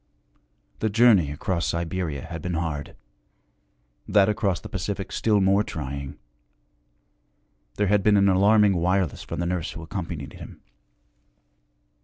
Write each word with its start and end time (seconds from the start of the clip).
The 0.79 0.89
journey 0.89 1.29
across 1.29 1.67
Siberia 1.67 2.23
had 2.25 2.41
been 2.41 2.55
hard, 2.55 2.95
that 4.07 4.29
across 4.29 4.59
the 4.59 4.67
Pacific 4.67 5.11
still 5.11 5.39
more 5.39 5.63
trying; 5.63 6.17
there 7.75 7.85
had 7.85 8.01
been 8.01 8.17
an 8.17 8.27
alarming 8.27 8.75
wireless 8.77 9.21
from 9.21 9.39
the 9.39 9.45
nurse 9.45 9.69
who 9.73 9.83
accompanied 9.83 10.33
him. 10.33 10.59